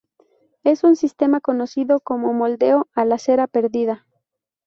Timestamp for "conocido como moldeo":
1.41-2.89